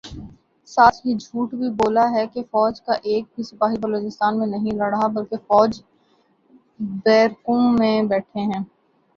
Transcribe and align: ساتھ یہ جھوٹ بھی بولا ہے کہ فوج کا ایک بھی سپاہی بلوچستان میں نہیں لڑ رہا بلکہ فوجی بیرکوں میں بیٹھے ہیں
ساتھ 0.69 0.95
یہ 1.03 1.15
جھوٹ 1.15 1.53
بھی 1.53 1.69
بولا 1.75 2.05
ہے 2.11 2.25
کہ 2.27 2.41
فوج 2.51 2.81
کا 2.81 2.93
ایک 3.03 3.25
بھی 3.35 3.43
سپاہی 3.43 3.77
بلوچستان 3.81 4.39
میں 4.39 4.47
نہیں 4.47 4.77
لڑ 4.77 4.89
رہا 4.89 5.07
بلکہ 5.13 5.37
فوجی 5.47 5.81
بیرکوں 7.05 7.61
میں 7.71 8.01
بیٹھے 8.09 8.41
ہیں 8.43 8.63